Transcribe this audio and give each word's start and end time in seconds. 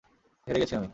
হেরে 0.47 0.59
গেছি 0.61 0.73
আমি। 0.75 0.89